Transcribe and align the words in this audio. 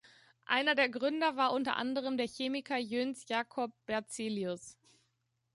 Einer 0.45 0.73
der 0.73 0.89
Gründer 0.89 1.35
war 1.35 1.53
unter 1.53 1.75
anderem 1.75 2.17
der 2.17 2.25
Chemiker 2.27 2.77
Jöns 2.79 3.23
Jacob 3.29 3.71
Berzelius. 3.85 4.79